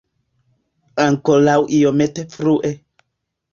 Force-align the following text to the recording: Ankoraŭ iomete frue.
Ankoraŭ 1.03 1.59
iomete 1.81 2.25
frue. 2.35 2.75